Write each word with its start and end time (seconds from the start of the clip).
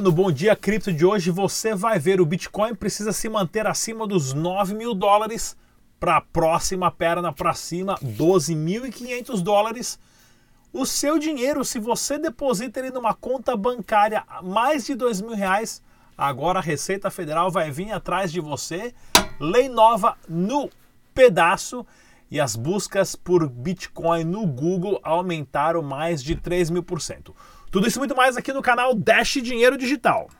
no 0.00 0.10
Bom 0.10 0.32
Dia 0.32 0.56
Cripto 0.56 0.92
de 0.92 1.04
hoje 1.04 1.30
você 1.30 1.74
vai 1.74 1.98
ver 1.98 2.20
o 2.20 2.26
Bitcoin 2.26 2.74
precisa 2.74 3.12
se 3.12 3.28
manter 3.28 3.66
acima 3.66 4.06
dos 4.06 4.32
9 4.32 4.74
mil 4.74 4.94
dólares 4.94 5.56
para 6.00 6.16
a 6.16 6.20
próxima 6.20 6.90
perna 6.90 7.32
para 7.32 7.54
cima, 7.54 7.96
12.500 8.02 9.40
dólares. 9.40 9.98
O 10.72 10.84
seu 10.84 11.18
dinheiro, 11.18 11.64
se 11.64 11.78
você 11.78 12.18
deposita 12.18 12.80
ele 12.80 12.90
numa 12.90 13.14
conta 13.14 13.56
bancária 13.56 14.24
mais 14.42 14.84
de 14.84 14.94
2 14.94 15.20
mil 15.20 15.34
reais, 15.34 15.82
agora 16.18 16.58
a 16.58 16.62
Receita 16.62 17.10
Federal 17.10 17.50
vai 17.50 17.70
vir 17.70 17.92
atrás 17.92 18.32
de 18.32 18.40
você. 18.40 18.92
Lei 19.38 19.68
nova 19.68 20.16
no 20.28 20.68
pedaço 21.14 21.86
e 22.30 22.40
as 22.40 22.56
buscas 22.56 23.14
por 23.14 23.48
Bitcoin 23.48 24.24
no 24.24 24.46
Google 24.46 24.98
aumentaram 25.04 25.82
mais 25.82 26.22
de 26.22 26.34
3 26.34 26.70
mil 26.70 26.82
por 26.82 27.00
cento. 27.00 27.34
Tudo 27.74 27.88
isso 27.88 27.98
muito 27.98 28.14
mais 28.14 28.36
aqui 28.36 28.52
no 28.52 28.62
canal 28.62 28.94
Dash 28.94 29.32
Dinheiro 29.42 29.76
Digital. 29.76 30.30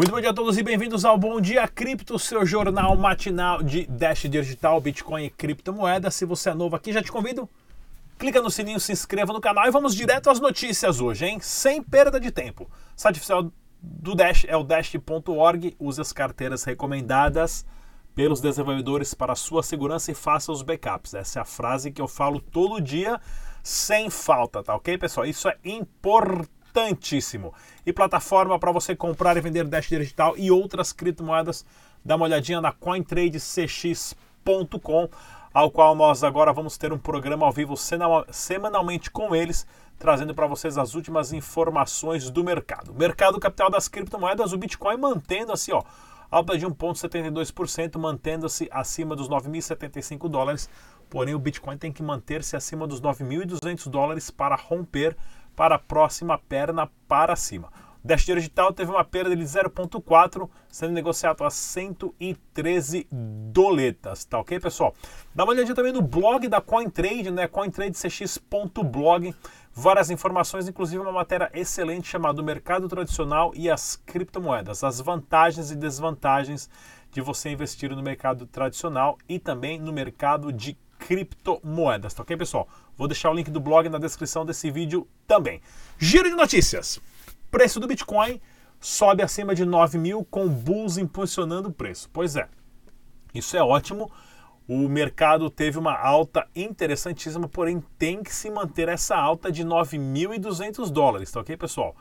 Muito 0.00 0.12
bom 0.12 0.18
dia 0.18 0.30
a 0.30 0.32
todos 0.32 0.56
e 0.56 0.62
bem-vindos 0.62 1.04
ao 1.04 1.18
Bom 1.18 1.38
Dia 1.42 1.68
Cripto, 1.68 2.18
seu 2.18 2.46
jornal 2.46 2.96
matinal 2.96 3.62
de 3.62 3.84
Dash 3.86 4.22
Digital, 4.22 4.80
Bitcoin 4.80 5.24
e 5.24 5.28
criptomoedas. 5.28 6.14
Se 6.14 6.24
você 6.24 6.48
é 6.48 6.54
novo 6.54 6.74
aqui, 6.74 6.90
já 6.90 7.02
te 7.02 7.12
convido, 7.12 7.46
clica 8.18 8.40
no 8.40 8.50
sininho, 8.50 8.80
se 8.80 8.92
inscreva 8.92 9.34
no 9.34 9.42
canal 9.42 9.66
e 9.66 9.70
vamos 9.70 9.94
direto 9.94 10.30
às 10.30 10.40
notícias 10.40 11.02
hoje, 11.02 11.26
hein? 11.26 11.38
Sem 11.42 11.82
perda 11.82 12.18
de 12.18 12.30
tempo. 12.30 12.64
O 12.64 12.68
site 12.96 13.16
oficial 13.16 13.52
do 13.82 14.14
Dash 14.14 14.46
é 14.48 14.56
o 14.56 14.64
dash.org. 14.64 15.76
Use 15.78 16.00
as 16.00 16.14
carteiras 16.14 16.64
recomendadas 16.64 17.66
pelos 18.14 18.40
desenvolvedores 18.40 19.12
para 19.12 19.34
sua 19.34 19.62
segurança 19.62 20.10
e 20.10 20.14
faça 20.14 20.50
os 20.50 20.62
backups. 20.62 21.12
Essa 21.12 21.40
é 21.40 21.42
a 21.42 21.44
frase 21.44 21.92
que 21.92 22.00
eu 22.00 22.08
falo 22.08 22.40
todo 22.40 22.80
dia, 22.80 23.20
sem 23.62 24.08
falta, 24.08 24.62
tá 24.62 24.74
ok, 24.74 24.96
pessoal? 24.96 25.26
Isso 25.26 25.46
é 25.46 25.58
importante 25.62 26.58
importantíssimo. 26.70 27.52
E 27.84 27.92
plataforma 27.92 28.58
para 28.58 28.72
você 28.72 28.96
comprar 28.96 29.36
e 29.36 29.40
vender 29.40 29.64
Dash 29.64 29.88
Digital 29.88 30.34
e 30.36 30.50
outras 30.50 30.92
criptomoedas. 30.92 31.64
Dá 32.04 32.16
uma 32.16 32.24
olhadinha 32.24 32.60
na 32.60 32.72
cointradecx.com, 32.72 35.08
ao 35.52 35.70
qual 35.70 35.94
nós 35.94 36.24
agora 36.24 36.52
vamos 36.52 36.76
ter 36.78 36.92
um 36.92 36.98
programa 36.98 37.46
ao 37.46 37.52
vivo 37.52 37.74
semanalmente 38.30 39.10
com 39.10 39.34
eles, 39.34 39.66
trazendo 39.98 40.34
para 40.34 40.46
vocês 40.46 40.78
as 40.78 40.94
últimas 40.94 41.30
informações 41.32 42.30
do 42.30 42.42
mercado. 42.42 42.94
Mercado 42.94 43.38
capital 43.38 43.70
das 43.70 43.86
criptomoedas, 43.88 44.54
o 44.54 44.58
Bitcoin 44.58 44.96
mantendo 44.96 45.52
assim, 45.52 45.72
ó, 45.72 45.82
alta 46.30 46.56
de 46.56 46.66
1,72%, 46.66 47.98
mantendo-se 47.98 48.66
acima 48.70 49.14
dos 49.14 49.28
9.075 49.28 50.26
dólares. 50.28 50.70
Porém, 51.10 51.34
o 51.34 51.38
Bitcoin 51.40 51.76
tem 51.76 51.92
que 51.92 52.04
manter-se 52.04 52.56
acima 52.56 52.86
dos 52.86 53.02
9.200 53.02 53.90
dólares 53.90 54.30
para 54.30 54.54
romper 54.54 55.16
para 55.60 55.74
a 55.74 55.78
próxima 55.78 56.38
perna 56.38 56.90
para 57.06 57.36
cima. 57.36 57.68
O 58.02 58.08
Dash 58.08 58.24
Digital 58.24 58.72
teve 58.72 58.90
uma 58.90 59.04
perda 59.04 59.36
de 59.36 59.42
0,4, 59.42 60.48
sendo 60.70 60.94
negociado 60.94 61.44
a 61.44 61.50
113 61.50 63.06
doletas, 63.10 64.24
tá 64.24 64.38
ok, 64.38 64.58
pessoal? 64.58 64.94
Dá 65.34 65.44
uma 65.44 65.52
olhadinha 65.52 65.74
também 65.74 65.92
no 65.92 66.00
blog 66.00 66.48
da 66.48 66.62
CoinTrade, 66.62 67.30
né? 67.30 67.46
cointradecx.blog. 67.46 69.34
Várias 69.74 70.08
informações, 70.08 70.66
inclusive 70.66 71.02
uma 71.02 71.12
matéria 71.12 71.50
excelente 71.52 72.08
chamada 72.08 72.42
Mercado 72.42 72.88
Tradicional 72.88 73.52
e 73.54 73.68
as 73.68 73.96
Criptomoedas, 73.96 74.82
as 74.82 74.98
vantagens 74.98 75.70
e 75.70 75.76
desvantagens 75.76 76.70
de 77.10 77.20
você 77.20 77.50
investir 77.50 77.94
no 77.94 78.02
mercado 78.02 78.46
tradicional 78.46 79.18
e 79.28 79.38
também 79.38 79.78
no 79.78 79.92
mercado 79.92 80.50
de 80.50 80.74
criptomoedas, 81.10 82.14
tá 82.14 82.22
ok, 82.22 82.36
pessoal? 82.36 82.68
Vou 82.96 83.08
deixar 83.08 83.30
o 83.30 83.34
link 83.34 83.50
do 83.50 83.58
blog 83.58 83.88
na 83.88 83.98
descrição 83.98 84.46
desse 84.46 84.70
vídeo 84.70 85.08
também. 85.26 85.60
Giro 85.98 86.30
de 86.30 86.36
notícias. 86.36 87.00
Preço 87.50 87.80
do 87.80 87.88
Bitcoin 87.88 88.40
sobe 88.78 89.20
acima 89.20 89.52
de 89.52 89.64
9 89.64 89.98
mil 89.98 90.24
com 90.24 90.48
bulls 90.48 90.98
impulsionando 90.98 91.68
o 91.68 91.72
preço. 91.72 92.08
Pois 92.12 92.36
é, 92.36 92.48
isso 93.34 93.56
é 93.56 93.62
ótimo. 93.62 94.08
O 94.68 94.88
mercado 94.88 95.50
teve 95.50 95.80
uma 95.80 95.98
alta 95.98 96.46
interessantíssima, 96.54 97.48
porém 97.48 97.82
tem 97.98 98.22
que 98.22 98.32
se 98.32 98.48
manter 98.48 98.88
essa 98.88 99.16
alta 99.16 99.50
de 99.50 99.64
9.200 99.64 100.90
dólares, 100.90 101.32
tá 101.32 101.40
ok, 101.40 101.56
pessoal? 101.56 101.96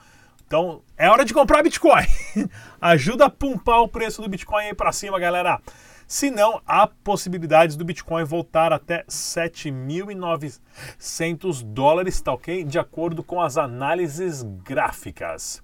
Então 0.50 0.82
é 0.98 1.08
hora 1.08 1.24
de 1.24 1.32
comprar 1.32 1.62
Bitcoin. 1.62 2.08
Ajuda 2.82 3.26
a 3.26 3.30
pumpar 3.30 3.82
o 3.82 3.88
preço 3.88 4.20
do 4.20 4.28
Bitcoin 4.28 4.64
aí 4.64 4.74
para 4.74 4.92
cima, 4.92 5.20
galera. 5.20 5.62
Se 6.08 6.32
não, 6.32 6.60
há 6.66 6.88
possibilidades 6.88 7.76
do 7.76 7.86
Bitcoin 7.86 8.24
voltar 8.24 8.74
até 8.74 9.04
7.900 9.04 11.64
dólares, 11.64 12.20
tá 12.20 12.34
ok? 12.34 12.64
De 12.64 12.80
acordo 12.80 13.24
com 13.24 13.40
as 13.40 13.58
análises 13.58 14.42
gráficas. 14.42 15.62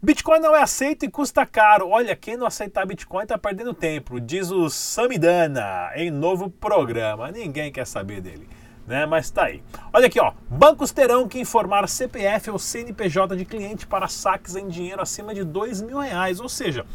Bitcoin 0.00 0.38
não 0.38 0.54
é 0.54 0.62
aceito 0.62 1.04
e 1.04 1.10
custa 1.10 1.44
caro. 1.44 1.88
Olha, 1.88 2.14
quem 2.14 2.36
não 2.36 2.46
aceitar 2.46 2.86
Bitcoin 2.86 3.24
está 3.24 3.36
perdendo 3.36 3.74
tempo, 3.74 4.20
diz 4.20 4.52
o 4.52 4.70
Samidana 4.70 5.90
em 5.96 6.12
novo 6.12 6.48
programa. 6.48 7.32
Ninguém 7.32 7.72
quer 7.72 7.88
saber 7.88 8.20
dele. 8.20 8.48
Né? 8.88 9.04
Mas 9.04 9.30
tá 9.30 9.44
aí. 9.44 9.62
Olha 9.92 10.06
aqui, 10.06 10.18
ó. 10.18 10.32
Bancos 10.48 10.90
terão 10.90 11.28
que 11.28 11.38
informar 11.38 11.86
CPF 11.86 12.50
ou 12.50 12.58
CNPJ 12.58 13.36
de 13.36 13.44
cliente 13.44 13.86
para 13.86 14.08
saques 14.08 14.56
em 14.56 14.66
dinheiro 14.66 15.02
acima 15.02 15.34
de 15.34 15.44
dois 15.44 15.82
mil 15.82 15.98
reais. 15.98 16.40
Ou 16.40 16.48
seja, 16.48 16.86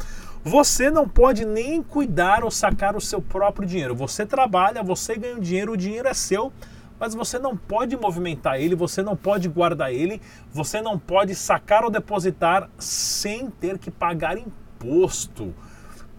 você 0.42 0.90
não 0.90 1.08
pode 1.08 1.44
nem 1.44 1.80
cuidar 1.80 2.42
ou 2.42 2.50
sacar 2.50 2.96
o 2.96 3.00
seu 3.00 3.22
próprio 3.22 3.66
dinheiro. 3.66 3.94
Você 3.94 4.26
trabalha, 4.26 4.82
você 4.82 5.14
ganha 5.14 5.36
o 5.36 5.40
dinheiro, 5.40 5.72
o 5.72 5.76
dinheiro 5.76 6.08
é 6.08 6.12
seu, 6.14 6.52
mas 6.98 7.14
você 7.14 7.38
não 7.38 7.56
pode 7.56 7.96
movimentar 7.96 8.60
ele, 8.60 8.74
você 8.74 9.00
não 9.00 9.14
pode 9.14 9.48
guardar 9.48 9.92
ele, 9.92 10.20
você 10.52 10.82
não 10.82 10.98
pode 10.98 11.34
sacar 11.36 11.84
ou 11.84 11.90
depositar 11.90 12.68
sem 12.76 13.48
ter 13.48 13.78
que 13.78 13.90
pagar 13.90 14.36
imposto. 14.36 15.54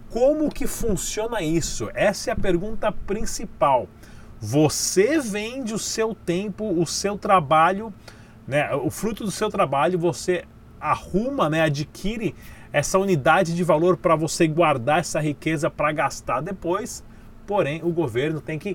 Como 0.08 0.48
que 0.48 0.66
funciona 0.66 1.42
isso? 1.42 1.90
Essa 1.92 2.30
é 2.30 2.32
a 2.32 2.36
pergunta 2.36 2.90
principal. 2.90 3.86
Você 4.40 5.18
vende 5.18 5.72
o 5.72 5.78
seu 5.78 6.14
tempo, 6.14 6.64
o 6.64 6.86
seu 6.86 7.16
trabalho, 7.16 7.92
né, 8.46 8.74
o 8.74 8.90
fruto 8.90 9.24
do 9.24 9.30
seu 9.30 9.48
trabalho, 9.48 9.98
você 9.98 10.44
arruma, 10.80 11.48
né, 11.48 11.62
adquire 11.62 12.34
essa 12.72 12.98
unidade 12.98 13.54
de 13.54 13.64
valor 13.64 13.96
para 13.96 14.14
você 14.14 14.46
guardar 14.46 15.00
essa 15.00 15.18
riqueza 15.20 15.70
para 15.70 15.90
gastar 15.92 16.42
depois. 16.42 17.02
Porém, 17.46 17.80
o 17.82 17.90
governo 17.90 18.40
tem 18.40 18.58
que 18.58 18.74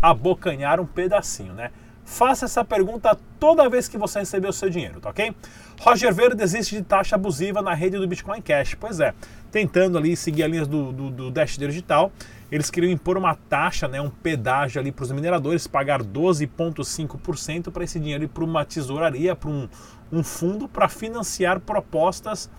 abocanhar 0.00 0.78
um 0.78 0.86
pedacinho, 0.86 1.54
né? 1.54 1.70
Faça 2.04 2.44
essa 2.44 2.64
pergunta 2.64 3.18
toda 3.40 3.68
vez 3.68 3.88
que 3.88 3.96
você 3.96 4.20
receber 4.20 4.48
o 4.48 4.52
seu 4.52 4.68
dinheiro, 4.68 5.00
tá 5.00 5.10
ok? 5.10 5.34
Roger 5.80 6.14
Ver 6.14 6.34
desiste 6.34 6.76
de 6.76 6.82
taxa 6.82 7.16
abusiva 7.16 7.62
na 7.62 7.74
rede 7.74 7.98
do 7.98 8.06
Bitcoin 8.06 8.40
Cash. 8.42 8.76
Pois 8.78 9.00
é, 9.00 9.14
tentando 9.50 9.96
ali 9.96 10.16
seguir 10.16 10.42
a 10.42 10.48
linha 10.48 10.66
do, 10.66 10.92
do, 10.92 11.10
do 11.10 11.30
Dash 11.30 11.56
Digital, 11.56 12.12
eles 12.52 12.70
queriam 12.70 12.92
impor 12.92 13.16
uma 13.16 13.34
taxa, 13.34 13.88
né, 13.88 14.00
um 14.00 14.10
pedágio 14.10 14.80
ali 14.80 14.92
para 14.92 15.02
os 15.02 15.12
mineradores, 15.12 15.66
pagar 15.66 16.02
12,5% 16.02 17.70
para 17.70 17.84
esse 17.84 17.98
dinheiro 17.98 18.24
ir 18.24 18.28
para 18.28 18.44
uma 18.44 18.64
tesouraria, 18.64 19.34
para 19.34 19.50
um, 19.50 19.68
um 20.12 20.22
fundo 20.22 20.68
para 20.68 20.88
financiar 20.88 21.58
propostas 21.58 22.50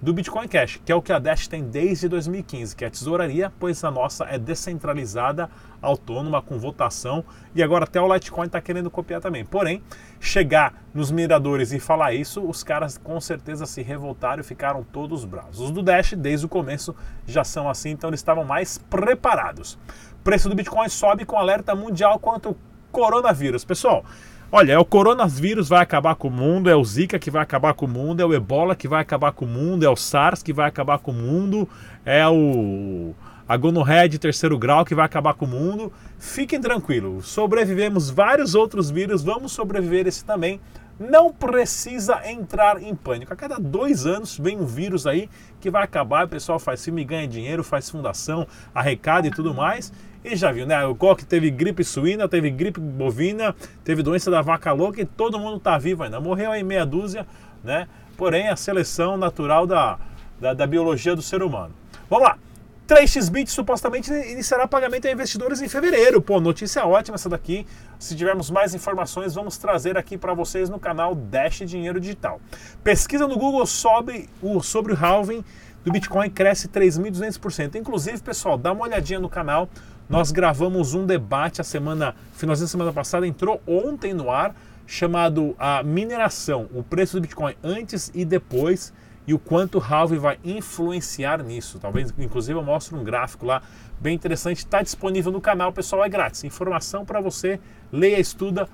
do 0.00 0.14
Bitcoin 0.14 0.46
Cash, 0.46 0.80
que 0.84 0.92
é 0.92 0.94
o 0.94 1.02
que 1.02 1.12
a 1.12 1.18
Dash 1.18 1.48
tem 1.48 1.64
desde 1.64 2.08
2015, 2.08 2.76
que 2.76 2.84
é 2.84 2.86
a 2.86 2.90
tesouraria, 2.90 3.52
pois 3.58 3.82
a 3.82 3.90
nossa 3.90 4.24
é 4.26 4.38
descentralizada, 4.38 5.50
autônoma, 5.82 6.40
com 6.40 6.56
votação, 6.58 7.24
e 7.52 7.62
agora 7.62 7.84
até 7.84 8.00
o 8.00 8.12
Litecoin 8.12 8.46
está 8.46 8.60
querendo 8.60 8.90
copiar 8.90 9.20
também. 9.20 9.44
Porém, 9.44 9.82
chegar 10.20 10.84
nos 10.94 11.10
miradores 11.10 11.72
e 11.72 11.80
falar 11.80 12.14
isso, 12.14 12.40
os 12.48 12.62
caras 12.62 12.96
com 12.96 13.20
certeza 13.20 13.66
se 13.66 13.82
revoltaram 13.82 14.40
e 14.40 14.44
ficaram 14.44 14.84
todos 14.84 15.24
bravos. 15.24 15.58
Os 15.58 15.72
do 15.72 15.82
Dash, 15.82 16.14
desde 16.14 16.46
o 16.46 16.48
começo, 16.48 16.94
já 17.26 17.42
são 17.42 17.68
assim, 17.68 17.90
então 17.90 18.08
eles 18.08 18.20
estavam 18.20 18.44
mais 18.44 18.78
preparados. 18.78 19.76
Preço 20.22 20.48
do 20.48 20.54
Bitcoin 20.54 20.88
sobe 20.88 21.24
com 21.24 21.36
alerta 21.36 21.74
mundial 21.74 22.20
quanto 22.20 22.50
ao 22.50 22.56
coronavírus. 22.92 23.64
Pessoal, 23.64 24.04
Olha, 24.50 24.72
é 24.72 24.78
o 24.78 24.84
coronavírus 24.84 25.68
vai 25.68 25.82
acabar 25.82 26.14
com 26.14 26.28
o 26.28 26.30
mundo, 26.30 26.70
é 26.70 26.74
o 26.74 26.82
Zika 26.82 27.18
que 27.18 27.30
vai 27.30 27.42
acabar 27.42 27.74
com 27.74 27.84
o 27.84 27.88
mundo, 27.88 28.22
é 28.22 28.24
o 28.24 28.32
Ebola 28.32 28.74
que 28.74 28.88
vai 28.88 29.02
acabar 29.02 29.30
com 29.30 29.44
o 29.44 29.48
mundo, 29.48 29.84
é 29.84 29.90
o 29.90 29.96
SARS 29.96 30.42
que 30.42 30.54
vai 30.54 30.66
acabar 30.66 30.98
com 31.00 31.10
o 31.10 31.14
mundo, 31.14 31.68
é 32.02 32.26
o 32.26 33.14
a 33.46 33.56
gonorreia 33.58 34.08
de 34.08 34.18
terceiro 34.18 34.58
grau 34.58 34.86
que 34.86 34.94
vai 34.94 35.04
acabar 35.04 35.34
com 35.34 35.44
o 35.44 35.48
mundo. 35.48 35.92
Fiquem 36.18 36.60
tranquilos, 36.62 37.28
sobrevivemos 37.28 38.08
vários 38.08 38.54
outros 38.54 38.90
vírus, 38.90 39.22
vamos 39.22 39.52
sobreviver 39.52 40.06
esse 40.06 40.24
também. 40.24 40.58
não 40.98 41.32
precisa 41.32 42.20
entrar 42.28 42.82
em 42.82 42.94
pânico. 42.94 43.32
A 43.32 43.36
cada 43.36 43.58
dois 43.58 44.04
anos 44.04 44.36
vem 44.36 44.56
um 44.56 44.66
vírus 44.66 45.06
aí 45.06 45.28
que 45.60 45.70
vai 45.70 45.84
acabar, 45.84 46.24
o 46.24 46.28
pessoal 46.28 46.58
faz 46.58 46.84
filme, 46.84 47.04
ganha 47.04 47.28
dinheiro, 47.28 47.62
faz 47.62 47.88
fundação, 47.88 48.46
arrecada 48.74 49.26
e 49.26 49.30
tudo 49.30 49.54
mais. 49.54 49.92
E 50.24 50.34
já 50.34 50.50
viu, 50.50 50.66
né? 50.66 50.84
O 50.84 50.94
Coque 50.94 51.24
teve 51.24 51.50
gripe 51.50 51.84
suína, 51.84 52.28
teve 52.28 52.50
gripe 52.50 52.80
bovina, 52.80 53.54
teve 53.84 54.02
doença 54.02 54.30
da 54.30 54.42
vaca 54.42 54.72
louca 54.72 55.00
e 55.00 55.04
todo 55.04 55.38
mundo 55.38 55.60
tá 55.60 55.78
vivo 55.78 56.02
ainda. 56.02 56.20
Morreu 56.20 56.50
aí 56.50 56.62
meia 56.62 56.84
dúzia, 56.84 57.26
né? 57.62 57.88
Porém, 58.16 58.48
a 58.48 58.56
seleção 58.56 59.16
natural 59.16 59.66
da, 59.66 59.98
da, 60.40 60.54
da 60.54 60.66
biologia 60.66 61.14
do 61.14 61.22
ser 61.22 61.42
humano. 61.42 61.72
Vamos 62.10 62.28
lá. 62.28 62.38
3xBit 62.88 63.48
supostamente 63.48 64.10
iniciará 64.10 64.66
pagamento 64.66 65.06
a 65.06 65.10
investidores 65.10 65.60
em 65.60 65.68
fevereiro. 65.68 66.22
Pô, 66.22 66.40
notícia 66.40 66.86
ótima 66.86 67.16
essa 67.16 67.28
daqui. 67.28 67.66
Se 67.98 68.16
tivermos 68.16 68.50
mais 68.50 68.74
informações, 68.74 69.34
vamos 69.34 69.58
trazer 69.58 69.98
aqui 69.98 70.16
para 70.16 70.32
vocês 70.32 70.70
no 70.70 70.80
canal 70.80 71.14
Dash 71.14 71.58
Dinheiro 71.66 72.00
Digital. 72.00 72.40
Pesquisa 72.82 73.28
no 73.28 73.36
Google 73.36 73.66
sobre 73.66 74.30
o, 74.40 74.62
sobre 74.62 74.94
o 74.94 74.96
halving 74.96 75.44
do 75.84 75.92
Bitcoin 75.92 76.30
cresce 76.30 76.68
3.200%. 76.68 77.76
Inclusive, 77.76 78.20
pessoal, 78.20 78.58
dá 78.58 78.72
uma 78.72 78.84
olhadinha 78.84 79.20
no 79.20 79.28
canal. 79.28 79.68
Nós 80.08 80.32
gravamos 80.32 80.94
um 80.94 81.04
debate 81.04 81.60
a 81.60 81.64
semana, 81.64 82.14
finalzinho 82.32 82.66
da 82.66 82.70
semana 82.70 82.92
passada, 82.92 83.26
entrou 83.26 83.60
ontem 83.66 84.14
no 84.14 84.30
ar, 84.30 84.54
chamado 84.86 85.54
a 85.58 85.82
mineração, 85.82 86.66
o 86.72 86.82
preço 86.82 87.18
do 87.18 87.20
Bitcoin 87.20 87.54
antes 87.62 88.10
e 88.14 88.24
depois 88.24 88.92
e 89.28 89.34
o 89.34 89.38
quanto 89.38 89.76
o 89.76 89.82
halving 89.82 90.16
vai 90.16 90.38
influenciar 90.42 91.42
nisso. 91.42 91.78
Talvez, 91.78 92.14
inclusive, 92.18 92.58
eu 92.58 92.62
mostro 92.62 92.98
um 92.98 93.04
gráfico 93.04 93.44
lá 93.44 93.60
bem 94.00 94.14
interessante. 94.14 94.58
Está 94.58 94.80
disponível 94.80 95.30
no 95.30 95.38
canal, 95.38 95.70
pessoal, 95.70 96.02
é 96.02 96.08
grátis. 96.08 96.44
Informação 96.44 97.04
para 97.04 97.20
você, 97.20 97.60
leia, 97.92 98.18
estuda, 98.18 98.66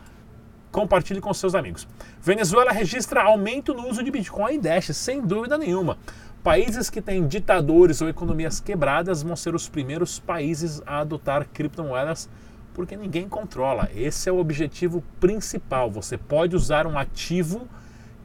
compartilhe 0.71 1.21
com 1.21 1.35
seus 1.35 1.57
amigos. 1.57 1.89
Venezuela 2.23 2.71
registra 2.71 3.25
aumento 3.25 3.75
no 3.75 3.89
uso 3.89 4.01
de 4.05 4.13
Bitcoin 4.13 4.55
e 4.55 4.59
Dash, 4.59 4.95
sem 4.97 5.21
dúvida 5.21 5.59
nenhuma. 5.59 5.99
Países 6.45 6.91
que 6.91 7.01
têm 7.01 7.27
ditadores 7.27 8.03
ou 8.03 8.09
economias 8.11 8.61
quebradas 8.61 9.23
vão 9.23 9.35
ser 9.35 9.55
os 9.55 9.67
primeiros 9.67 10.19
países 10.19 10.83
a 10.85 10.99
adotar 10.99 11.49
criptomoedas 11.49 12.29
porque 12.75 12.99
ninguém 12.99 13.27
controla. 13.27 13.89
Esse 13.95 14.29
é 14.29 14.33
o 14.33 14.37
objetivo 14.37 15.03
principal. 15.19 15.91
Você 15.91 16.19
pode 16.19 16.55
usar 16.55 16.87
um 16.87 16.99
ativo 16.99 17.67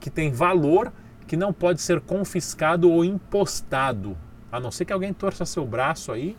que 0.02 0.10
tem 0.10 0.34
valor 0.34 0.92
que 1.28 1.38
não 1.38 1.54
pode 1.54 1.82
ser 1.82 2.02
confiscado 2.02 2.92
ou 2.92 3.06
impostado, 3.06 4.18
a 4.52 4.60
não 4.60 4.70
ser 4.70 4.84
que 4.84 4.92
alguém 4.92 5.14
torça 5.14 5.46
seu 5.46 5.66
braço 5.66 6.12
aí, 6.12 6.36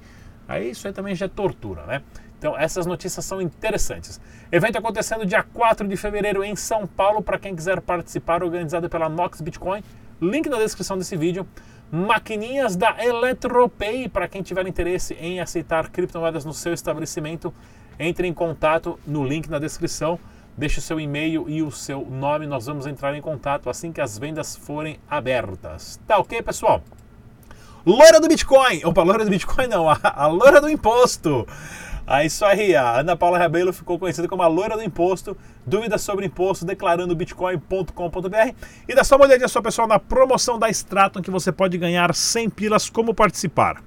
aí 0.46 0.72
isso 0.72 0.86
aí 0.86 0.92
também 0.92 1.14
já 1.14 1.24
é 1.24 1.28
tortura, 1.30 1.86
né? 1.86 2.02
Então 2.38 2.58
essas 2.58 2.84
notícias 2.84 3.24
são 3.24 3.40
interessantes. 3.40 4.20
Evento 4.52 4.76
acontecendo 4.76 5.24
dia 5.24 5.42
4 5.42 5.88
de 5.88 5.96
fevereiro 5.96 6.44
em 6.44 6.54
São 6.54 6.86
Paulo, 6.86 7.22
para 7.22 7.38
quem 7.38 7.56
quiser 7.56 7.80
participar, 7.80 8.42
organizado 8.42 8.90
pela 8.90 9.08
Nox 9.08 9.40
Bitcoin, 9.40 9.82
link 10.20 10.48
na 10.48 10.58
descrição 10.58 10.98
desse 10.98 11.16
vídeo. 11.16 11.46
Maquininhas 11.90 12.76
da 12.76 13.04
Eletropay, 13.04 14.08
para 14.08 14.28
quem 14.28 14.42
tiver 14.42 14.66
interesse 14.66 15.14
em 15.14 15.40
aceitar 15.40 15.88
criptomoedas 15.90 16.44
no 16.44 16.54
seu 16.54 16.72
estabelecimento, 16.72 17.52
entre 17.98 18.28
em 18.28 18.32
contato 18.32 18.98
no 19.06 19.24
link 19.24 19.48
na 19.48 19.58
descrição. 19.58 20.18
Deixe 20.56 20.78
o 20.78 20.82
seu 20.82 21.00
e-mail 21.00 21.48
e 21.48 21.62
o 21.62 21.70
seu 21.70 22.04
nome, 22.04 22.46
nós 22.46 22.66
vamos 22.66 22.86
entrar 22.86 23.14
em 23.14 23.20
contato 23.20 23.70
assim 23.70 23.92
que 23.92 24.00
as 24.00 24.18
vendas 24.18 24.54
forem 24.54 24.98
abertas. 25.08 25.98
Tá 26.06 26.18
ok, 26.18 26.42
pessoal? 26.42 26.82
Loira 27.84 28.20
do 28.20 28.28
Bitcoin! 28.28 28.84
Opa, 28.84 29.02
loira 29.02 29.24
do 29.24 29.30
Bitcoin 29.30 29.68
não, 29.68 29.88
a, 29.88 29.98
a 30.04 30.26
loira 30.26 30.60
do 30.60 30.68
imposto! 30.68 31.46
Ah, 32.12 32.24
isso 32.24 32.44
aí, 32.44 32.74
a 32.74 32.98
Ana 32.98 33.14
Paula 33.14 33.38
Rabelo 33.38 33.72
ficou 33.72 33.96
conhecida 33.96 34.26
como 34.26 34.42
a 34.42 34.48
loira 34.48 34.76
do 34.76 34.82
imposto. 34.82 35.36
Dúvidas 35.64 36.02
sobre 36.02 36.26
imposto, 36.26 36.64
declarando 36.64 37.14
bitcoin.com.br. 37.14 38.54
E 38.88 38.94
dá 38.96 39.04
só 39.04 39.14
uma 39.14 39.26
olhadinha 39.26 39.46
só, 39.46 39.62
pessoal, 39.62 39.86
na 39.86 40.00
promoção 40.00 40.58
da 40.58 40.68
Stratum 40.68 41.22
que 41.22 41.30
você 41.30 41.52
pode 41.52 41.78
ganhar 41.78 42.12
100 42.12 42.50
pilas 42.50 42.90
como 42.90 43.14
participar. 43.14 43.80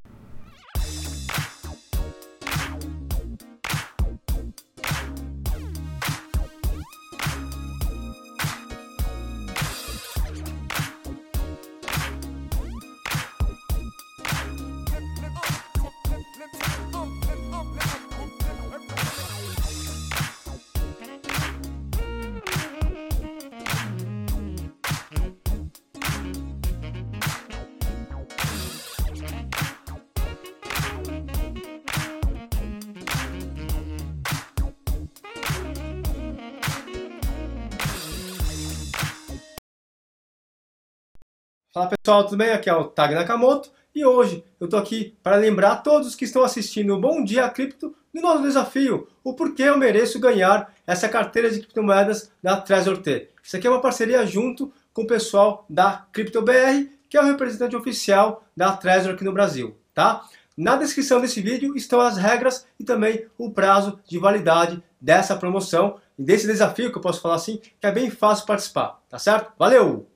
Fala 41.73 41.89
pessoal, 41.89 42.23
tudo 42.23 42.37
bem? 42.37 42.51
Aqui 42.51 42.69
é 42.69 42.75
o 42.75 42.83
Tag 42.83 43.15
Nakamoto 43.15 43.71
e 43.95 44.05
hoje 44.05 44.43
eu 44.59 44.69
tô 44.69 44.77
aqui 44.77 45.17
para 45.23 45.37
lembrar 45.37 45.77
todos 45.77 46.13
que 46.13 46.23
estão 46.23 46.43
assistindo 46.43 46.93
o 46.93 46.99
Bom 46.99 47.23
Dia 47.23 47.49
Cripto 47.49 47.95
do 48.13 48.21
nosso 48.21 48.43
desafio, 48.43 49.07
o 49.23 49.33
porquê 49.33 49.63
eu 49.63 49.75
mereço 49.75 50.19
ganhar 50.19 50.71
essa 50.85 51.09
carteira 51.09 51.49
de 51.49 51.61
criptomoedas 51.61 52.31
da 52.43 52.61
Trezor 52.61 52.99
T. 52.99 53.27
Isso 53.41 53.57
aqui 53.57 53.65
é 53.65 53.71
uma 53.71 53.81
parceria 53.81 54.23
junto 54.23 54.71
com 54.93 55.01
o 55.01 55.07
pessoal 55.07 55.65
da 55.67 56.05
CryptoBR, 56.13 56.91
que 57.09 57.17
é 57.17 57.21
o 57.21 57.25
representante 57.25 57.75
oficial 57.75 58.43
da 58.55 58.77
Trezor 58.77 59.15
aqui 59.15 59.23
no 59.23 59.33
Brasil, 59.33 59.75
tá? 59.95 60.23
Na 60.55 60.75
descrição 60.75 61.19
desse 61.19 61.41
vídeo 61.41 61.75
estão 61.75 61.99
as 61.99 62.17
regras 62.17 62.67
e 62.79 62.83
também 62.83 63.25
o 63.35 63.49
prazo 63.49 63.99
de 64.07 64.19
validade 64.19 64.83
dessa 65.01 65.35
promoção 65.35 65.99
e 66.19 66.23
desse 66.23 66.45
desafio 66.45 66.91
que 66.91 66.97
eu 66.99 67.01
posso 67.01 67.19
falar 67.19 67.33
assim, 67.33 67.57
que 67.57 67.87
é 67.87 67.91
bem 67.91 68.11
fácil 68.11 68.45
participar, 68.45 69.01
tá 69.09 69.17
certo? 69.17 69.51
Valeu! 69.57 70.12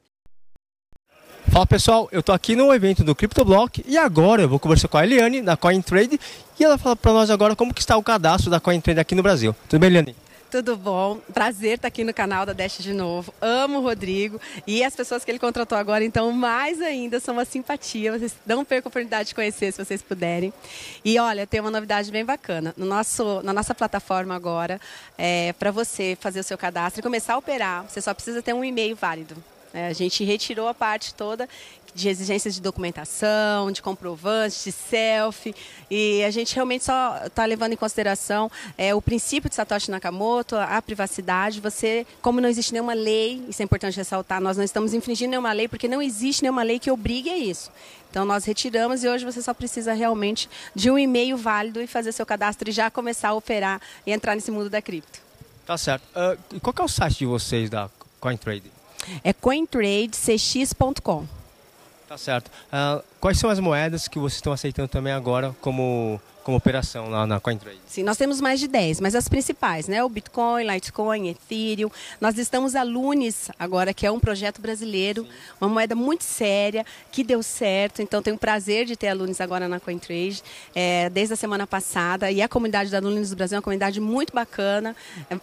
Fala 1.52 1.66
pessoal, 1.66 2.08
eu 2.12 2.22
tô 2.22 2.32
aqui 2.34 2.56
no 2.56 2.74
evento 2.74 3.04
do 3.04 3.16
CryptoBlock 3.16 3.84
e 3.88 3.98
agora 3.98 4.44
eu 4.44 4.50
vou 4.50 4.60
conversar 4.60 4.88
com 4.88 4.98
a 4.98 5.04
Eliane 5.04 5.42
da 5.42 5.56
CoinTrade 5.58 6.20
e 6.60 6.64
ela 6.64 6.78
fala 6.78 6.96
para 6.96 7.14
nós 7.14 7.30
agora 7.30 7.56
como 7.56 7.74
que 7.74 7.80
está 7.80 7.98
o 7.98 8.04
cadastro 8.04 8.52
da 8.52 8.60
CoinTrade 8.60 9.00
aqui 9.00 9.16
no 9.16 9.24
Brasil. 9.24 9.56
Tudo 9.68 9.80
bem, 9.80 9.90
Eliane? 9.90 10.16
Tudo 10.52 10.78
bom? 10.78 11.20
Prazer 11.34 11.76
estar 11.76 11.88
aqui 11.88 12.04
no 12.04 12.14
canal 12.14 12.46
da 12.46 12.54
Dash 12.54 12.78
de 12.78 12.94
novo. 12.94 13.34
Amo 13.42 13.80
o 13.80 13.82
Rodrigo 13.82 14.40
e 14.66 14.84
as 14.84 14.96
pessoas 14.96 15.26
que 15.26 15.32
ele 15.32 15.40
contratou 15.40 15.78
agora, 15.78 16.04
então, 16.04 16.32
mais 16.32 16.82
ainda, 16.82 17.20
são 17.20 17.34
uma 17.34 17.44
simpatia. 17.44 18.18
Vocês 18.18 18.36
não 18.46 18.63
percam 18.63 18.88
a 18.88 18.89
oportunidade 18.89 19.30
de 19.30 19.36
conhecer 19.36 19.74
se 19.74 19.84
vocês 19.84 20.01
puderem. 20.01 20.54
E 21.04 21.18
olha, 21.20 21.48
tem 21.48 21.60
uma 21.60 21.72
novidade 21.72 22.12
bem 22.12 22.24
bacana. 22.24 22.74
No 22.77 22.86
nosso, 22.86 23.42
na 23.44 23.51
nossa 23.51 23.74
plataforma 23.74 24.36
agora, 24.36 24.80
é, 25.18 25.54
para 25.54 25.72
você 25.72 26.18
fazer 26.20 26.39
o 26.39 26.44
seu 26.44 26.58
cadastro 26.58 27.01
e 27.01 27.04
começar 27.04 27.34
a 27.34 27.38
operar, 27.38 27.86
você 27.88 28.00
só 28.00 28.13
precisa 28.13 28.42
ter 28.42 28.54
um 28.54 28.63
e-mail 28.63 28.96
válido. 28.96 29.36
É, 29.74 29.88
a 29.88 29.93
gente 29.93 30.24
retirou 30.24 30.67
a 30.67 30.74
parte 30.74 31.13
toda 31.13 31.47
de 31.97 32.09
exigências 32.09 32.53
de 32.53 32.62
documentação, 32.62 33.71
de 33.71 33.81
comprovantes, 33.81 34.63
de 34.63 34.71
selfie, 34.71 35.55
e 35.89 36.24
a 36.24 36.29
gente 36.29 36.53
realmente 36.53 36.83
só 36.83 37.21
está 37.25 37.43
levando 37.43 37.74
em 37.74 37.75
consideração 37.75 38.51
é, 38.77 38.93
o 38.93 39.01
princípio 39.01 39.50
de 39.50 39.55
Satoshi 39.55 39.89
Nakamoto, 39.89 40.55
a 40.55 40.79
privacidade. 40.79 41.59
Você, 41.59 42.05
como 42.21 42.39
não 42.39 42.47
existe 42.47 42.71
nenhuma 42.71 42.93
lei, 42.93 43.43
isso 43.50 43.63
é 43.63 43.65
importante 43.65 43.97
ressaltar, 43.97 44.39
nós 44.39 44.57
não 44.57 44.63
estamos 44.63 44.93
infringindo 44.93 45.31
nenhuma 45.31 45.51
lei, 45.51 45.67
porque 45.67 45.88
não 45.88 46.00
existe 46.00 46.43
nenhuma 46.43 46.62
lei 46.62 46.77
que 46.77 46.91
obrigue 46.91 47.31
a 47.31 47.38
isso. 47.38 47.71
Então 48.12 48.24
nós 48.24 48.45
retiramos 48.45 49.03
e 49.03 49.09
hoje 49.09 49.25
você 49.25 49.41
só 49.41 49.53
precisa 49.53 49.93
realmente 49.93 50.47
de 50.75 50.91
um 50.91 51.00
e-mail 51.00 51.36
válido 51.36 51.81
e 51.81 51.88
fazer 51.88 52.12
seu 52.12 52.25
cadastro 52.25 52.69
e 52.69 52.71
já 52.71 52.91
começar 52.91 53.29
a 53.29 53.33
operar 53.33 53.81
e 54.05 54.12
entrar 54.12 54.36
nesse 54.36 54.51
mundo 54.51 54.69
da 54.69 54.81
cripto. 54.81 55.19
Tá 55.65 55.77
certo. 55.77 56.03
Uh, 56.15 56.59
qual 56.59 56.74
é 56.79 56.83
o 56.83 56.88
site 56.88 57.17
de 57.17 57.25
vocês 57.25 57.69
da 57.69 57.89
CoinTrade? 58.19 58.76
É 59.24 59.34
cointradecx.com. 59.34 61.25
Tá 62.08 62.18
certo. 62.18 62.48
Uh, 62.48 63.04
quais 63.20 63.38
são 63.38 63.50
as 63.50 63.60
moedas 63.60 64.08
que 64.08 64.18
vocês 64.18 64.38
estão 64.38 64.54
aceitando 64.54 64.88
também 64.88 65.12
agora 65.12 65.54
como 65.62 66.22
como 66.48 66.56
operação 66.56 67.10
lá 67.10 67.27
na 67.27 67.42
CoinTrade? 67.42 67.77
Sim, 67.86 68.04
nós 68.04 68.16
temos 68.16 68.39
mais 68.39 68.58
de 68.58 68.70
10, 68.70 69.01
mas 69.01 69.16
as 69.16 69.27
principais, 69.27 69.89
né? 69.89 70.01
O 70.01 70.08
Bitcoin, 70.08 70.63
Litecoin, 70.63 71.27
Ethereum. 71.27 71.89
Nós 72.22 72.38
estamos 72.38 72.74
a 72.74 72.84
Lunes 72.84 73.51
agora, 73.60 73.94
que 73.94 74.08
é 74.08 74.12
um 74.12 74.18
projeto 74.18 74.62
brasileiro, 74.62 75.24
Sim. 75.24 75.30
uma 75.60 75.70
moeda 75.70 75.94
muito 75.94 76.24
séria, 76.24 76.86
que 77.12 77.22
deu 77.22 77.44
certo. 77.44 78.01
Então, 78.01 78.22
tenho 78.22 78.38
o 78.38 78.39
prazer 78.39 78.86
de 78.86 78.96
ter 78.96 79.10
a 79.10 79.13
Lunes 79.13 79.42
agora 79.42 79.68
na 79.68 79.77
CoinTrade, 79.77 80.42
é, 80.74 81.10
desde 81.10 81.34
a 81.34 81.36
semana 81.36 81.68
passada. 81.68 82.32
E 82.32 82.42
a 82.42 82.48
comunidade 82.48 82.89
da 82.92 83.00
Lunes 83.00 83.30
do 83.30 83.36
Brasil 83.36 83.58
é 83.58 83.60
uma 83.60 83.63
comunidade 83.63 84.00
muito 84.00 84.34
bacana. 84.34 84.96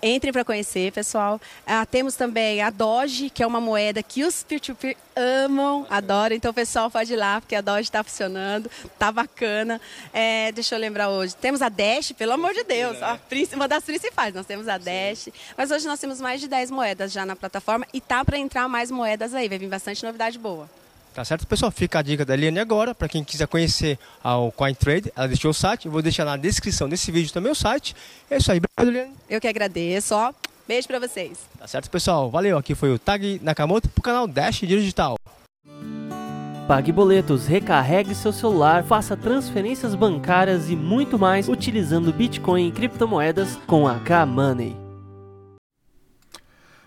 Entrem 0.02 0.32
para 0.32 0.42
conhecer, 0.42 0.90
pessoal. 0.90 1.38
Ah, 1.66 1.84
temos 1.84 2.14
também 2.14 2.62
a 2.62 2.70
Doge, 2.70 3.28
que 3.28 3.42
é 3.42 3.46
uma 3.46 3.60
moeda 3.60 4.02
que 4.02 4.24
os 4.24 4.42
peer-to-peer 4.42 4.94
-peer 4.94 5.44
amam, 5.44 5.86
adoram. 5.90 6.34
Então, 6.34 6.54
pessoal 6.54 6.90
pode 6.90 7.12
ir 7.12 7.16
lá, 7.16 7.42
porque 7.42 7.54
a 7.54 7.60
Doge 7.60 7.82
está 7.82 8.02
funcionando, 8.02 8.70
está 8.86 9.12
bacana. 9.12 9.78
É, 10.14 10.50
deixa 10.52 10.74
eu 10.74 10.78
lembrar 10.78 10.93
hoje? 11.08 11.34
Temos 11.36 11.60
a 11.62 11.68
Dash, 11.68 12.12
pelo 12.12 12.32
amor 12.32 12.54
de 12.54 12.64
Deus, 12.64 13.02
a, 13.02 13.18
uma 13.54 13.68
das 13.68 13.84
principais. 13.84 14.34
Nós 14.34 14.46
temos 14.46 14.68
a 14.68 14.78
Dash, 14.78 15.28
mas 15.56 15.70
hoje 15.70 15.86
nós 15.86 15.98
temos 15.98 16.20
mais 16.20 16.40
de 16.40 16.48
10 16.48 16.70
moedas 16.70 17.12
já 17.12 17.26
na 17.26 17.36
plataforma 17.36 17.86
e 17.92 18.00
tá 18.00 18.24
para 18.24 18.38
entrar 18.38 18.68
mais 18.68 18.90
moedas 18.90 19.34
aí, 19.34 19.48
vai 19.48 19.58
vir 19.58 19.68
bastante 19.68 20.04
novidade 20.04 20.38
boa. 20.38 20.68
Tá 21.14 21.24
certo, 21.24 21.46
pessoal? 21.46 21.70
Fica 21.70 22.00
a 22.00 22.02
dica 22.02 22.24
da 22.24 22.34
Eliane 22.34 22.58
agora, 22.58 22.94
para 22.94 23.08
quem 23.08 23.22
quiser 23.22 23.46
conhecer 23.46 23.98
o 24.24 24.50
CoinTrade, 24.50 25.12
ela 25.14 25.28
deixou 25.28 25.52
o 25.52 25.54
site, 25.54 25.86
eu 25.86 25.92
vou 25.92 26.02
deixar 26.02 26.24
na 26.24 26.36
descrição 26.36 26.88
desse 26.88 27.12
vídeo 27.12 27.32
também 27.32 27.52
o 27.52 27.54
site. 27.54 27.94
É 28.30 28.36
isso 28.36 28.50
aí, 28.50 28.58
obrigado, 28.58 28.88
Eliane. 28.88 29.16
Eu 29.30 29.40
que 29.40 29.46
agradeço, 29.46 30.14
ó. 30.14 30.32
Beijo 30.66 30.88
para 30.88 30.98
vocês. 30.98 31.38
Tá 31.58 31.68
certo, 31.68 31.90
pessoal? 31.90 32.30
Valeu, 32.30 32.56
aqui 32.56 32.74
foi 32.74 32.90
o 32.90 32.98
Tag 32.98 33.38
Nakamoto 33.42 33.88
pro 33.90 34.02
canal 34.02 34.26
Dash 34.26 34.60
Digital. 34.60 35.16
Pague 36.66 36.90
boletos, 36.90 37.46
recarregue 37.46 38.14
seu 38.14 38.32
celular, 38.32 38.84
faça 38.84 39.14
transferências 39.14 39.94
bancárias 39.94 40.70
e 40.70 40.74
muito 40.74 41.18
mais 41.18 41.46
utilizando 41.46 42.10
Bitcoin 42.10 42.68
e 42.68 42.72
criptomoedas 42.72 43.56
com 43.66 43.86
a 43.86 43.98
K-Money. 43.98 44.74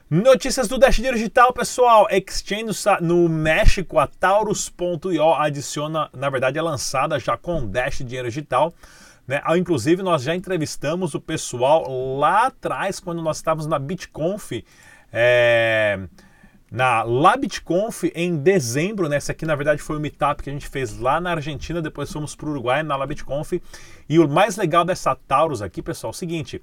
Notícias 0.09 0.67
do 0.67 0.79
Dash 0.79 0.95
Digital, 0.95 1.53
pessoal. 1.53 2.07
Exchange 2.09 2.73
no 3.01 3.29
México, 3.29 3.99
a 3.99 4.07
Taurus.io 4.07 5.33
adiciona, 5.35 6.09
na 6.11 6.31
verdade 6.31 6.57
é 6.57 6.61
lançada 6.61 7.19
já 7.19 7.37
com 7.37 7.67
Dash 7.67 7.99
Dinheiro 7.99 8.29
Digital. 8.29 8.73
Né? 9.27 9.41
Ah, 9.43 9.59
inclusive, 9.59 10.01
nós 10.01 10.23
já 10.23 10.33
entrevistamos 10.33 11.13
o 11.13 11.21
pessoal 11.21 12.17
lá 12.17 12.47
atrás, 12.47 12.99
quando 12.99 13.21
nós 13.21 13.37
estávamos 13.37 13.67
na 13.67 13.77
BitConf. 13.77 14.53
É 15.13 15.99
na 16.69 17.01
LabitConf 17.03 18.03
em 18.13 18.35
dezembro, 18.37 19.07
né? 19.07 19.17
Esse 19.17 19.31
aqui 19.31 19.45
na 19.45 19.55
verdade 19.55 19.81
foi 19.81 19.97
o 19.97 19.99
meetup 19.99 20.43
que 20.43 20.49
a 20.49 20.53
gente 20.53 20.67
fez 20.67 20.97
lá 20.99 21.21
na 21.21 21.31
Argentina, 21.31 21.81
depois 21.81 22.11
fomos 22.11 22.35
para 22.35 22.47
o 22.47 22.51
Uruguai 22.51 22.83
na 22.83 22.95
LabitConf. 22.95 23.53
E 24.09 24.19
o 24.19 24.27
mais 24.27 24.57
legal 24.57 24.83
dessa 24.83 25.15
Taurus 25.15 25.61
aqui, 25.61 25.81
pessoal, 25.81 26.11
é 26.11 26.15
o 26.15 26.17
seguinte: 26.17 26.61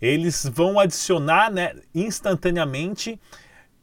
eles 0.00 0.46
vão 0.52 0.78
adicionar 0.78 1.50
né, 1.50 1.74
instantaneamente 1.94 3.18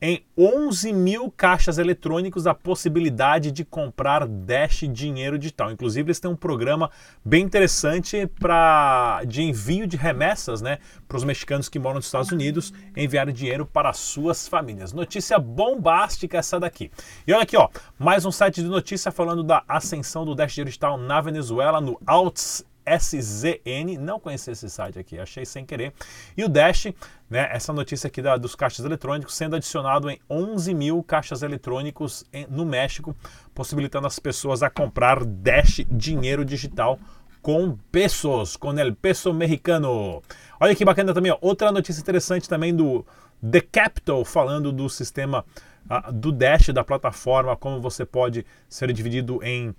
em 0.05 0.21
11 0.37 0.91
mil 0.91 1.31
caixas 1.31 1.77
eletrônicos 1.77 2.45
a 2.45 2.53
possibilidade 2.53 3.53
de 3.53 3.63
comprar 3.63 4.27
Dash 4.27 4.83
dinheiro 4.91 5.39
digital. 5.39 5.71
Inclusive, 5.71 6.07
eles 6.07 6.19
têm 6.19 6.29
um 6.29 6.35
programa 6.35 6.91
bem 7.23 7.41
interessante 7.41 8.27
para 8.37 9.21
de 9.25 9.41
envio 9.41 9.87
de 9.87 9.95
remessas 9.95 10.61
né, 10.61 10.79
para 11.07 11.15
os 11.15 11.23
mexicanos 11.23 11.69
que 11.69 11.79
moram 11.79 11.95
nos 11.95 12.07
Estados 12.07 12.33
Unidos 12.33 12.73
enviar 12.97 13.31
dinheiro 13.31 13.65
para 13.65 13.93
suas 13.93 14.45
famílias. 14.45 14.91
Notícia 14.91 15.39
bombástica 15.39 16.37
essa 16.37 16.59
daqui. 16.59 16.91
E 17.25 17.31
olha 17.31 17.43
aqui, 17.43 17.55
ó, 17.55 17.69
mais 17.97 18.25
um 18.25 18.31
site 18.31 18.61
de 18.61 18.67
notícia 18.67 19.09
falando 19.09 19.41
da 19.41 19.63
ascensão 19.69 20.25
do 20.25 20.35
Dash 20.35 20.51
dinheiro 20.51 20.69
digital 20.69 20.97
na 20.97 21.21
Venezuela, 21.21 21.79
no 21.79 21.97
Alts 22.05 22.65
SZN, 22.85 23.97
não 23.99 24.19
conheci 24.19 24.51
esse 24.51 24.69
site 24.69 24.99
aqui, 24.99 25.19
achei 25.19 25.45
sem 25.45 25.65
querer. 25.65 25.93
E 26.35 26.43
o 26.43 26.49
Dash, 26.49 26.85
né, 27.29 27.49
essa 27.51 27.73
notícia 27.73 28.07
aqui 28.07 28.21
da, 28.21 28.37
dos 28.37 28.55
caixas 28.55 28.85
eletrônicos, 28.85 29.35
sendo 29.35 29.55
adicionado 29.55 30.09
em 30.09 30.19
11 30.29 30.73
mil 30.73 31.03
caixas 31.03 31.41
eletrônicos 31.41 32.23
em, 32.31 32.45
no 32.49 32.65
México, 32.65 33.15
possibilitando 33.53 34.07
as 34.07 34.19
pessoas 34.19 34.63
a 34.63 34.69
comprar 34.69 35.23
Dash 35.23 35.81
dinheiro 35.89 36.43
digital 36.43 36.99
com 37.41 37.77
pesos, 37.91 38.55
com 38.55 38.71
el 38.79 38.95
peso 38.95 39.33
mexicano. 39.33 40.23
Olha 40.59 40.73
que 40.73 40.85
bacana 40.85 41.13
também, 41.13 41.31
ó, 41.31 41.37
outra 41.41 41.71
notícia 41.71 41.99
interessante 41.99 42.47
também 42.47 42.73
do 42.73 43.05
The 43.51 43.59
Capital, 43.59 44.23
falando 44.23 44.71
do 44.71 44.89
sistema 44.89 45.43
uh, 45.89 46.11
do 46.11 46.31
Dash, 46.31 46.69
da 46.69 46.85
plataforma, 46.85 47.57
como 47.57 47.81
você 47.81 48.05
pode 48.05 48.45
ser 48.69 48.91
dividido 48.93 49.43
em 49.43 49.75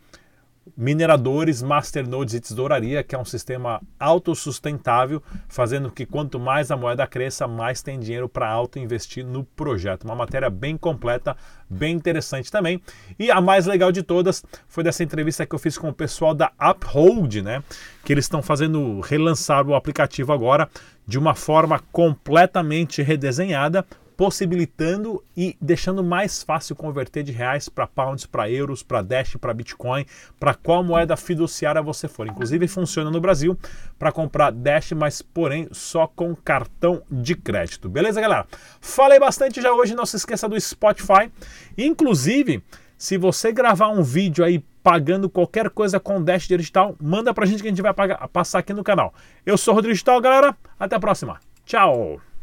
mineradores, 0.76 1.62
masternodes 1.62 2.34
e 2.34 2.40
tesouraria, 2.40 3.02
que 3.02 3.14
é 3.14 3.18
um 3.18 3.24
sistema 3.24 3.80
autossustentável, 3.98 5.22
fazendo 5.48 5.90
que 5.90 6.06
quanto 6.06 6.38
mais 6.38 6.70
a 6.70 6.76
moeda 6.76 7.06
cresça, 7.06 7.46
mais 7.46 7.82
tem 7.82 7.98
dinheiro 8.00 8.28
para 8.28 8.48
auto-investir 8.48 9.24
no 9.24 9.44
projeto. 9.44 10.04
Uma 10.04 10.14
matéria 10.14 10.50
bem 10.50 10.76
completa, 10.76 11.36
bem 11.68 11.94
interessante 11.94 12.50
também. 12.50 12.80
E 13.18 13.30
a 13.30 13.40
mais 13.40 13.66
legal 13.66 13.92
de 13.92 14.02
todas 14.02 14.44
foi 14.66 14.82
dessa 14.82 15.04
entrevista 15.04 15.46
que 15.46 15.54
eu 15.54 15.58
fiz 15.58 15.78
com 15.78 15.88
o 15.88 15.94
pessoal 15.94 16.34
da 16.34 16.50
Uphold, 16.60 17.42
né? 17.42 17.62
Que 18.04 18.12
eles 18.12 18.24
estão 18.24 18.42
fazendo 18.42 19.00
relançar 19.00 19.66
o 19.66 19.74
aplicativo 19.74 20.32
agora 20.32 20.68
de 21.06 21.18
uma 21.18 21.34
forma 21.34 21.78
completamente 21.92 23.02
redesenhada, 23.02 23.84
possibilitando 24.16 25.22
e 25.36 25.56
deixando 25.60 26.02
mais 26.02 26.42
fácil 26.42 26.76
converter 26.76 27.22
de 27.22 27.32
reais 27.32 27.68
para 27.68 27.86
pounds, 27.86 28.26
para 28.26 28.50
euros, 28.50 28.82
para 28.82 29.02
Dash, 29.02 29.36
para 29.36 29.54
Bitcoin, 29.54 30.06
para 30.38 30.54
qual 30.54 30.84
moeda 30.84 31.16
fiduciária 31.16 31.82
você 31.82 32.08
for. 32.08 32.26
Inclusive 32.26 32.68
funciona 32.68 33.10
no 33.10 33.20
Brasil 33.20 33.58
para 33.98 34.12
comprar 34.12 34.52
Dash, 34.52 34.92
mas 34.92 35.22
porém 35.22 35.68
só 35.72 36.06
com 36.06 36.34
cartão 36.34 37.02
de 37.10 37.34
crédito. 37.34 37.88
Beleza, 37.88 38.20
galera? 38.20 38.46
Falei 38.80 39.18
bastante 39.18 39.60
já 39.60 39.72
hoje, 39.72 39.94
não 39.94 40.06
se 40.06 40.16
esqueça 40.16 40.48
do 40.48 40.60
Spotify. 40.60 41.30
Inclusive, 41.76 42.62
se 42.96 43.18
você 43.18 43.52
gravar 43.52 43.88
um 43.88 44.02
vídeo 44.02 44.44
aí 44.44 44.64
pagando 44.82 45.30
qualquer 45.30 45.70
coisa 45.70 45.98
com 45.98 46.22
Dash 46.22 46.46
Digital, 46.46 46.94
manda 47.00 47.32
pra 47.32 47.46
gente 47.46 47.62
que 47.62 47.68
a 47.68 47.70
gente 47.70 47.82
vai 47.82 47.94
pagar, 47.94 48.28
passar 48.28 48.58
aqui 48.58 48.72
no 48.72 48.84
canal. 48.84 49.14
Eu 49.44 49.56
sou 49.56 49.72
o 49.72 49.74
Rodrigo 49.74 49.94
Digital, 49.94 50.20
galera. 50.20 50.56
Até 50.78 50.96
a 50.96 51.00
próxima. 51.00 51.40
Tchau! 51.64 52.33